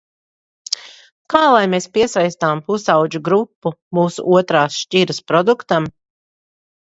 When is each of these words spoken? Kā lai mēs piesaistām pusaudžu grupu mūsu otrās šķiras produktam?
Kā 1.33 1.41
lai 1.55 1.59
mēs 1.73 1.85
piesaistām 1.97 2.63
pusaudžu 2.71 3.21
grupu 3.27 3.71
mūsu 3.97 4.25
otrās 4.39 4.79
šķiras 4.85 5.19
produktam? 5.33 5.91